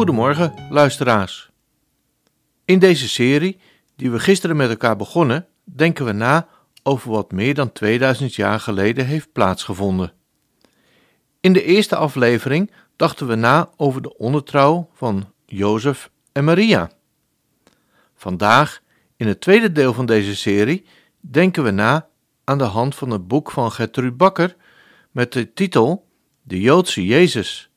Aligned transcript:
Goedemorgen, 0.00 0.54
luisteraars. 0.70 1.50
In 2.64 2.78
deze 2.78 3.08
serie, 3.08 3.60
die 3.96 4.10
we 4.10 4.18
gisteren 4.18 4.56
met 4.56 4.70
elkaar 4.70 4.96
begonnen, 4.96 5.46
denken 5.64 6.04
we 6.04 6.12
na 6.12 6.48
over 6.82 7.10
wat 7.10 7.32
meer 7.32 7.54
dan 7.54 7.72
2000 7.72 8.34
jaar 8.34 8.60
geleden 8.60 9.06
heeft 9.06 9.32
plaatsgevonden. 9.32 10.12
In 11.40 11.52
de 11.52 11.62
eerste 11.62 11.96
aflevering 11.96 12.70
dachten 12.96 13.26
we 13.26 13.34
na 13.34 13.70
over 13.76 14.02
de 14.02 14.16
ondertrouw 14.16 14.90
van 14.94 15.32
Jozef 15.46 16.10
en 16.32 16.44
Maria. 16.44 16.90
Vandaag, 18.14 18.82
in 19.16 19.26
het 19.26 19.40
tweede 19.40 19.72
deel 19.72 19.92
van 19.92 20.06
deze 20.06 20.36
serie, 20.36 20.84
denken 21.20 21.64
we 21.64 21.70
na 21.70 22.08
aan 22.44 22.58
de 22.58 22.64
hand 22.64 22.94
van 22.94 23.10
het 23.10 23.28
boek 23.28 23.50
van 23.50 23.72
Gertrude 23.72 24.12
Bakker 24.12 24.56
met 25.10 25.32
de 25.32 25.52
titel 25.52 26.06
De 26.42 26.60
Joodse 26.60 27.06
Jezus. 27.06 27.70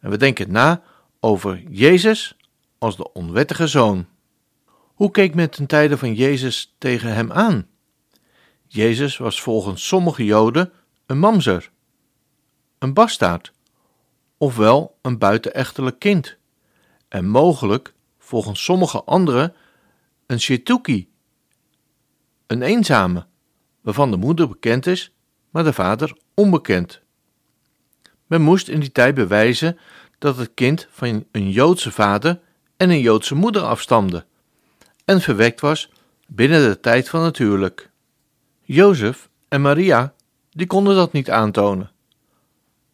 En 0.00 0.10
we 0.10 0.16
denken 0.16 0.52
na 0.52 0.82
over 1.20 1.62
Jezus 1.70 2.36
als 2.78 2.96
de 2.96 3.12
onwettige 3.12 3.66
zoon. 3.66 4.06
Hoe 4.94 5.10
keek 5.10 5.34
men 5.34 5.50
ten 5.50 5.66
tijde 5.66 5.98
van 5.98 6.14
Jezus 6.14 6.74
tegen 6.78 7.14
hem 7.14 7.32
aan? 7.32 7.68
Jezus 8.66 9.16
was 9.16 9.40
volgens 9.40 9.86
sommige 9.86 10.24
Joden 10.24 10.72
een 11.06 11.18
mamzer, 11.18 11.70
een 12.78 12.94
bastaard, 12.94 13.52
ofwel 14.38 14.98
een 15.02 15.18
buitenechtelijk 15.18 15.98
kind, 15.98 16.36
en 17.08 17.28
mogelijk, 17.28 17.94
volgens 18.18 18.64
sommige 18.64 19.04
anderen, 19.04 19.54
een 20.26 20.40
shituki, 20.40 21.10
een 22.46 22.62
eenzame, 22.62 23.26
waarvan 23.80 24.10
de 24.10 24.16
moeder 24.16 24.48
bekend 24.48 24.86
is, 24.86 25.14
maar 25.50 25.64
de 25.64 25.72
vader 25.72 26.16
onbekend. 26.34 27.00
Men 28.26 28.42
moest 28.42 28.68
in 28.68 28.80
die 28.80 28.92
tijd 28.92 29.14
bewijzen 29.14 29.78
dat 30.20 30.36
het 30.36 30.50
kind 30.54 30.88
van 30.90 31.24
een 31.32 31.50
Joodse 31.50 31.90
vader 31.90 32.40
en 32.76 32.90
een 32.90 33.00
Joodse 33.00 33.34
moeder 33.34 33.62
afstamde 33.62 34.24
en 35.04 35.20
verwekt 35.20 35.60
was 35.60 35.90
binnen 36.26 36.68
de 36.68 36.80
tijd 36.80 37.08
van 37.08 37.22
het 37.22 37.38
huwelijk. 37.38 37.90
Jozef 38.62 39.28
en 39.48 39.60
Maria, 39.60 40.14
die 40.50 40.66
konden 40.66 40.94
dat 40.94 41.12
niet 41.12 41.30
aantonen. 41.30 41.90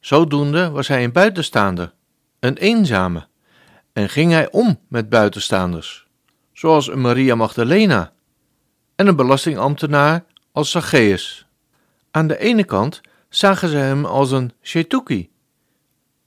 Zodoende 0.01 0.71
was 0.71 0.89
hij 0.89 1.05
een 1.05 1.13
buitenstaander, 1.13 1.93
een 2.41 2.57
eenzame, 2.57 3.27
en 3.93 4.09
ging 4.09 4.33
hij 4.33 4.51
om 4.51 4.81
met 4.89 5.09
buitenstaanders, 5.09 6.07
zoals 6.53 6.89
een 6.89 7.01
Maria 7.01 7.35
Magdalena 7.35 8.13
en 8.95 9.07
een 9.07 9.17
belastingambtenaar 9.17 10.25
als 10.53 10.71
Zacchaeus. 10.71 11.47
Aan 12.11 12.27
de 12.27 12.39
ene 12.39 12.65
kant 12.65 13.01
zagen 13.29 13.69
ze 13.69 13.77
hem 13.77 14.05
als 14.05 14.31
een 14.31 14.53
shetuki, 14.63 15.31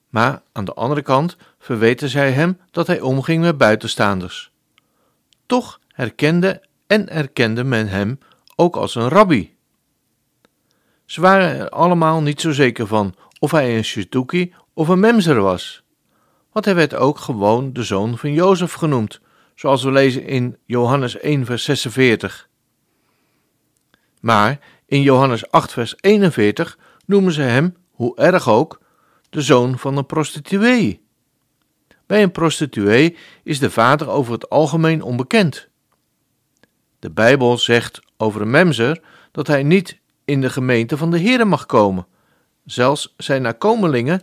maar 0.10 0.42
aan 0.52 0.66
de 0.66 0.74
andere 0.74 1.02
kant 1.02 1.38
verweten 1.60 2.10
zij 2.10 2.32
hem 2.32 2.60
dat 2.72 2.88
hij 2.88 3.02
omging 3.02 3.42
met 3.42 3.58
buitenstaanders. 3.58 4.52
Toch 5.46 5.80
herkende 5.88 6.64
en 6.88 7.10
erkende 7.10 7.64
men 7.64 7.88
hem 7.88 8.20
ook 8.56 8.76
als 8.76 8.96
een 8.96 9.10
rabbi. 9.10 9.56
Ze 11.06 11.22
waren 11.22 11.60
er 11.60 11.70
allemaal 11.70 12.22
niet 12.22 12.42
zo 12.42 12.52
zeker 12.52 12.88
van 12.88 13.16
of 13.40 13.52
hij 13.52 13.78
een 13.78 13.84
shetuki 13.84 14.54
of 14.74 14.88
een 14.88 15.00
memzer 15.00 15.42
was, 15.42 15.84
want 16.52 16.66
hij 16.66 16.76
werd 16.76 16.96
ook 16.96 17.18
gewoon 17.18 17.74
de 17.74 17.84
zoon 17.84 18.18
van 18.18 18.34
Jozef 18.34 18.74
genoemd, 18.74 19.20
zoals 19.56 19.84
we 19.84 19.92
lezen 19.92 20.24
in 20.24 20.58
Johannes 20.66 21.20
1 21.20 21.46
vers 21.46 21.64
46. 21.64 22.50
Maar 24.22 24.60
in 24.86 25.02
Johannes 25.02 25.52
8, 25.52 25.72
vers 25.72 25.96
41 26.00 26.78
noemen 27.06 27.32
ze 27.32 27.42
hem, 27.42 27.76
hoe 27.92 28.16
erg 28.18 28.50
ook, 28.50 28.80
de 29.30 29.42
zoon 29.42 29.78
van 29.78 29.98
een 29.98 30.06
prostituee. 30.06 31.02
Bij 32.06 32.24
een 32.24 32.32
prostituee 32.32 33.18
is 33.44 33.60
de 33.60 33.70
vader 33.70 34.10
over 34.10 34.34
het 34.34 34.50
algemeen 34.50 35.02
onbekend. 35.02 35.68
De 37.00 37.12
Bijbel 37.12 37.58
zegt 37.58 38.02
over 38.18 38.42
een 38.42 38.50
memzer 38.50 39.02
dat 39.32 39.48
hij 39.48 39.64
niet 39.64 40.00
in 40.26 40.42
de 40.42 40.50
gemeente 40.50 40.98
van 40.98 41.12
de 41.12 41.20
Heere 41.20 41.46
mag 41.46 41.66
komen. 41.66 42.08
Zelfs 42.66 43.14
zijn 43.18 43.42
nakomelingen 43.42 44.22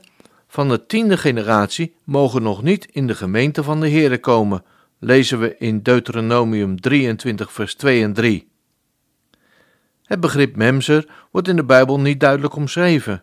van 0.49 0.69
de 0.69 0.87
tiende 0.87 1.16
generatie 1.16 1.95
mogen 2.05 2.43
nog 2.43 2.62
niet 2.62 2.87
in 2.91 3.06
de 3.06 3.15
gemeente 3.15 3.62
van 3.62 3.81
de 3.81 3.91
Heere 3.91 4.19
komen, 4.19 4.65
lezen 4.99 5.41
we 5.41 5.56
in 5.59 5.83
Deuteronomium 5.83 6.81
23, 6.81 7.53
vers 7.53 7.75
2 7.75 8.03
en 8.03 8.12
3. 8.12 8.49
Het 10.03 10.21
begrip 10.21 10.56
memzer 10.56 11.09
wordt 11.31 11.49
in 11.49 11.56
de 11.56 11.65
Bijbel 11.65 12.00
niet 12.00 12.21
duidelijk 12.21 12.56
omschreven, 12.56 13.22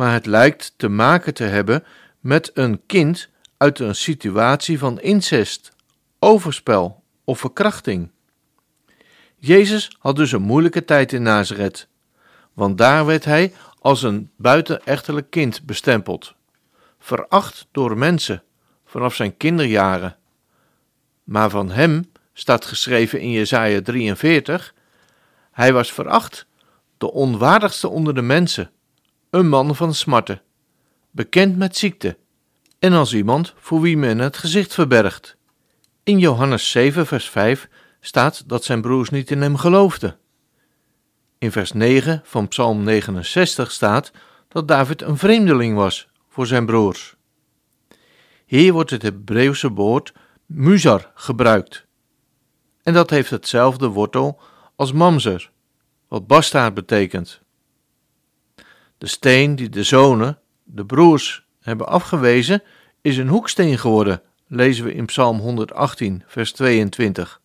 maar 0.00 0.12
het 0.12 0.26
lijkt 0.26 0.74
te 0.76 0.88
maken 0.88 1.34
te 1.34 1.44
hebben 1.44 1.84
met 2.20 2.50
een 2.54 2.80
kind 2.86 3.28
uit 3.56 3.78
een 3.78 3.94
situatie 3.94 4.78
van 4.78 5.00
incest, 5.00 5.72
overspel 6.18 7.02
of 7.24 7.38
verkrachting. 7.38 8.10
Jezus 9.36 9.96
had 9.98 10.16
dus 10.16 10.32
een 10.32 10.42
moeilijke 10.42 10.84
tijd 10.84 11.12
in 11.12 11.22
Nazareth, 11.22 11.88
want 12.52 12.78
daar 12.78 13.06
werd 13.06 13.24
hij 13.24 13.52
als 13.78 14.02
een 14.02 14.30
buitenechtelijk 14.36 15.30
kind 15.30 15.62
bestempeld, 15.66 16.34
veracht 16.98 17.66
door 17.72 17.98
mensen 17.98 18.42
vanaf 18.84 19.14
zijn 19.14 19.36
kinderjaren. 19.36 20.16
Maar 21.24 21.50
van 21.50 21.70
hem 21.70 22.10
staat 22.32 22.64
geschreven 22.64 23.20
in 23.20 23.30
Jesaja 23.30 23.82
43 23.82 24.74
hij 25.50 25.72
was 25.72 25.92
veracht, 25.92 26.46
de 26.98 27.12
onwaardigste 27.12 27.88
onder 27.88 28.14
de 28.14 28.22
mensen, 28.22 28.70
een 29.30 29.48
man 29.48 29.76
van 29.76 29.94
smarten, 29.94 30.42
bekend 31.10 31.56
met 31.56 31.76
ziekte, 31.76 32.18
en 32.78 32.92
als 32.92 33.14
iemand 33.14 33.54
voor 33.56 33.80
wie 33.80 33.96
men 33.96 34.18
het 34.18 34.36
gezicht 34.36 34.74
verbergt. 34.74 35.36
In 36.02 36.18
Johannes 36.18 36.70
7, 36.70 37.06
vers 37.06 37.28
5 37.28 37.68
staat 38.00 38.48
dat 38.48 38.64
zijn 38.64 38.80
broers 38.80 39.10
niet 39.10 39.30
in 39.30 39.42
hem 39.42 39.56
geloofden. 39.56 40.18
In 41.38 41.52
vers 41.52 41.72
9 41.72 42.20
van 42.24 42.48
Psalm 42.48 42.82
69 42.82 43.70
staat 43.70 44.10
dat 44.48 44.68
David 44.68 45.02
een 45.02 45.18
vreemdeling 45.18 45.76
was 45.76 46.08
voor 46.28 46.46
zijn 46.46 46.66
broers. 46.66 47.16
Hier 48.46 48.72
wordt 48.72 48.90
het 48.90 49.02
Hebreeuwse 49.02 49.70
woord 49.70 50.12
muzar 50.46 51.10
gebruikt. 51.14 51.86
En 52.82 52.94
dat 52.94 53.10
heeft 53.10 53.30
hetzelfde 53.30 53.88
wortel 53.88 54.40
als 54.76 54.92
mamzer, 54.92 55.50
wat 56.08 56.26
bastaard 56.26 56.74
betekent. 56.74 57.42
De 59.00 59.06
steen 59.06 59.56
die 59.56 59.68
de 59.68 59.82
zonen, 59.82 60.38
de 60.64 60.86
broers, 60.86 61.46
hebben 61.60 61.88
afgewezen, 61.88 62.62
is 63.00 63.16
een 63.16 63.28
hoeksteen 63.28 63.78
geworden, 63.78 64.22
lezen 64.46 64.84
we 64.84 64.94
in 64.94 65.06
Psalm 65.06 65.38
118, 65.38 66.22
vers 66.26 66.52
22. 66.52 67.40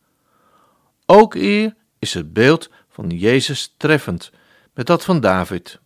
Ook 1.05 1.33
hier 1.33 1.75
is 1.99 2.13
het 2.13 2.33
beeld 2.33 2.69
van 2.89 3.09
Jezus 3.09 3.73
treffend 3.77 4.31
met 4.73 4.87
dat 4.87 5.03
van 5.03 5.19
David. 5.19 5.79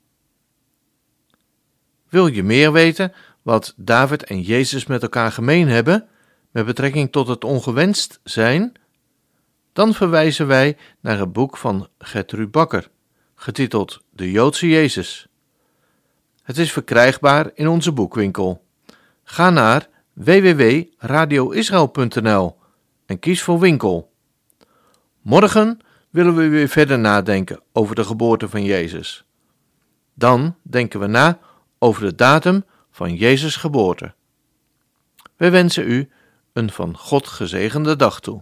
Wil 2.07 2.27
je 2.27 2.43
meer 2.43 2.71
weten 2.71 3.13
wat 3.41 3.73
David 3.77 4.23
en 4.23 4.41
Jezus 4.41 4.85
met 4.85 5.01
elkaar 5.01 5.31
gemeen 5.31 5.67
hebben 5.67 6.07
met 6.51 6.65
betrekking 6.65 7.11
tot 7.11 7.27
het 7.27 7.43
ongewenst 7.43 8.19
zijn? 8.23 8.71
Dan 9.73 9.93
verwijzen 9.93 10.47
wij 10.47 10.77
naar 10.99 11.19
het 11.19 11.33
boek 11.33 11.57
van 11.57 11.87
Gertrude 11.97 12.47
Bakker, 12.47 12.89
getiteld 13.35 14.01
De 14.09 14.31
Joodse 14.31 14.67
Jezus. 14.67 15.29
Het 16.49 16.57
is 16.57 16.71
verkrijgbaar 16.71 17.51
in 17.53 17.67
onze 17.67 17.91
boekwinkel. 17.91 18.65
Ga 19.23 19.49
naar 19.49 19.89
www.radioisrael.nl 20.13 22.57
en 23.05 23.19
kies 23.19 23.41
voor 23.41 23.59
winkel. 23.59 24.11
Morgen 25.21 25.79
willen 26.09 26.35
we 26.35 26.47
weer 26.47 26.67
verder 26.67 26.99
nadenken 26.99 27.61
over 27.73 27.95
de 27.95 28.03
geboorte 28.03 28.49
van 28.49 28.63
Jezus. 28.63 29.25
Dan 30.13 30.55
denken 30.61 30.99
we 30.99 31.07
na 31.07 31.39
over 31.79 32.03
de 32.03 32.15
datum 32.15 32.65
van 32.91 33.15
Jezus' 33.15 33.55
geboorte. 33.55 34.13
We 35.35 35.49
wensen 35.49 35.91
u 35.91 36.09
een 36.53 36.71
van 36.71 36.97
God 36.97 37.27
gezegende 37.27 37.95
dag 37.95 38.19
toe. 38.19 38.41